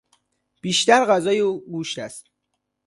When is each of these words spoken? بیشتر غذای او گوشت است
بیشتر 0.61 1.05
غذای 1.05 1.39
او 1.39 1.63
گوشت 1.71 1.99
است 1.99 2.25